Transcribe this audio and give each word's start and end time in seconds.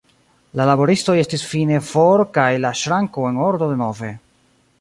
La 0.59 0.63
laboristoj 0.69 1.15
estis 1.25 1.43
fine 1.51 1.77
for 1.91 2.25
kaj 2.39 2.49
la 2.65 2.75
ŝranko 2.83 3.31
en 3.33 3.39
ordo 3.51 3.73
denove. 3.75 4.15